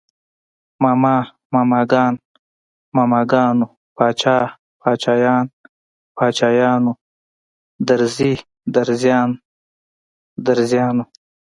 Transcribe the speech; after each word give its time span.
ماما، 0.83 1.15
ماماګان، 1.53 2.13
ماماګانو، 2.95 3.65
باچا، 3.95 4.37
باچايان، 4.81 5.45
باچايانو، 6.17 6.91
درزي، 7.87 8.33
درزيان، 8.73 9.29
درزیانو 10.45 11.03